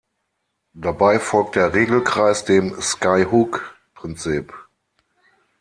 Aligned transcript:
Dabei 0.73 1.19
folgt 1.19 1.55
der 1.57 1.75
Regelkreis 1.75 2.43
dem 2.43 2.73
Skyhook-Prinzip. 2.81 4.51